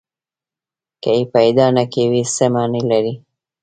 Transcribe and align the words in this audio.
که 1.03 1.11
یې 1.17 1.23
پیدا 1.35 1.65
نه 1.77 1.83
کړي، 1.93 2.21
څه 2.35 2.45
معنی 2.53 2.81
لري؟ 2.91 3.13